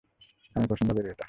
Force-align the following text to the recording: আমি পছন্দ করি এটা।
আমি 0.55 0.65
পছন্দ 0.67 0.89
করি 0.93 1.07
এটা। 1.07 1.15